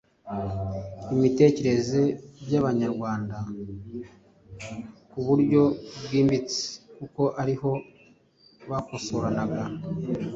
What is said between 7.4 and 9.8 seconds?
ari ho bakosoranaga,